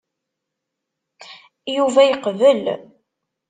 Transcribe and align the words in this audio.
Yuba 1.75 2.01
iqbel. 2.13 2.63